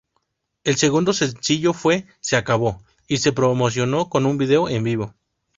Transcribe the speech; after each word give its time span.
El 0.63 0.77
segundo 0.77 1.13
sencillo 1.13 1.73
fue 1.73 2.07
"Se 2.21 2.35
Acabó" 2.35 2.81
y 3.07 3.17
se 3.17 3.33
promocionó 3.33 4.09
con 4.09 4.25
un 4.25 4.39
vídeo 4.39 4.67
en 4.67 4.83
vivo. 4.83 5.13